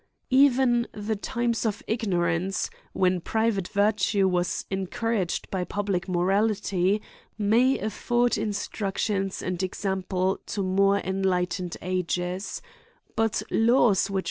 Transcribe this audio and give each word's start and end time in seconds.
Even 0.31 0.87
the 0.93 1.15
timesofignorap.ee, 1.15 2.75
when 2.91 3.21
private 3.21 3.67
vir 3.67 3.91
tue 3.91 4.27
was 4.27 4.65
encouraged 4.71 5.47
by 5.51 5.63
public 5.63 6.09
morality, 6.09 7.03
may 7.37 7.77
afford 7.77 8.35
instruction 8.35 9.29
and 9.43 9.61
example 9.61 10.39
to 10.47 10.63
more 10.63 10.97
enlightened 10.97 11.77
ages^ 11.83 12.61
But 13.15 13.43
laws 13.51 14.09
which. 14.09 14.19